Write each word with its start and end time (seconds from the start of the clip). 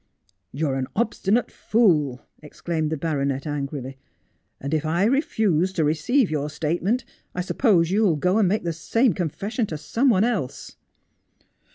'You 0.51 0.69
are 0.69 0.77
an 0.77 0.87
obstinate 0.95 1.51
fool,' 1.51 2.23
exclaimed 2.41 2.91
the 2.91 2.97
baronet 2.97 3.45
angrily.' 3.45 3.99
And 4.59 4.73
if 4.73 4.83
I 4.83 5.03
refuse 5.03 5.71
to 5.73 5.83
receive 5.83 6.31
your 6.31 6.49
statement 6.49 7.05
I 7.35 7.41
suppose 7.41 7.91
you 7.91 8.01
will 8.01 8.15
go 8.15 8.39
and 8.39 8.47
make 8.49 8.63
the 8.63 8.73
same 8.73 9.13
confession 9.13 9.67
to 9.67 9.77
some 9.77 10.09
one 10.09 10.23
else.' 10.23 10.75